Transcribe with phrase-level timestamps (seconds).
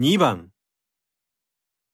[0.00, 0.50] 2番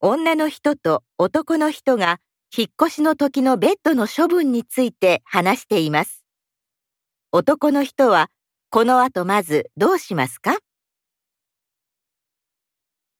[0.00, 2.18] 女の人と男の人が
[2.56, 6.24] 引っ越しの時のベッドの処分について話しています。
[7.30, 8.30] 男の人は
[8.70, 10.56] この後まずどうしますか？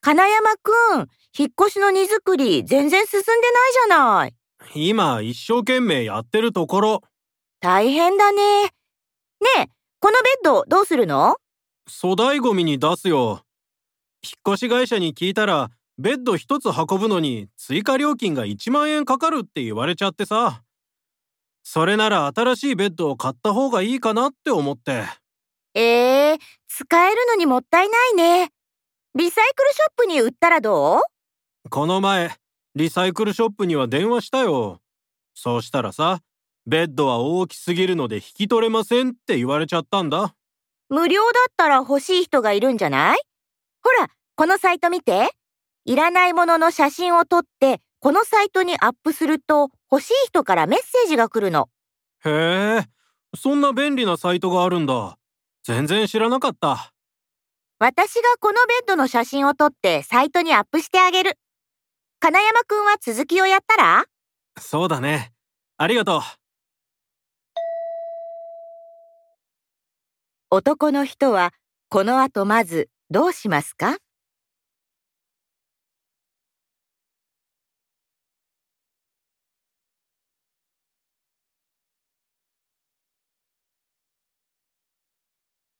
[0.01, 1.07] 金山くん、
[1.37, 4.35] 引っ越しの荷造り全然進んでないじゃない。
[4.73, 7.01] 今一生懸命やってるところ
[7.59, 8.63] 大変だね。
[8.63, 8.69] ね
[9.59, 9.65] え、
[9.99, 11.35] このベッドどうするの？
[11.87, 13.43] 粗大ゴミに出すよ
[14.23, 20.63] 引っ越し会社に聞いたらベッド一つ運ぶのに追加料金が1万円かかるって言われちゃってさ。
[21.63, 25.03] それなら新しいベッドを買った方がいいかなって思って。
[25.73, 28.51] ええ使えるのにもったいないね。
[29.15, 30.99] リサイクルショップに売ったらど
[31.65, 31.69] う？
[31.69, 32.31] この前
[32.75, 34.81] リサイクルショップには電話したよ。
[35.35, 36.19] そうしたらさ
[36.65, 40.35] ベッドは大きすぎるので引き取れませんって言われちゃったんだ。
[40.89, 43.19] 無料だったら欲しい人がいるんじゃない？
[43.83, 45.31] ほら、このサイト見て。
[45.83, 51.69] いらないものの写真を撮って、このサイトにアップすると欲しい人からメッセージが来るの。
[52.23, 52.85] へえ
[53.35, 55.17] そんな便利なサイトがあるんだ
[55.63, 56.93] 全然知らなかった
[57.79, 61.39] 私がこのベッドの写真を撮ってサイトにアップしてあげる。
[62.19, 64.05] 金山くんは続きをやったら？
[64.59, 65.33] そうだね
[65.77, 66.21] ありがとう
[70.51, 71.53] 男の人は
[71.89, 73.97] この後まずどうしますか？